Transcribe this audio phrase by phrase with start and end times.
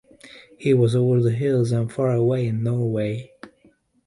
[0.57, 3.33] He was over the hills and far away in Norway.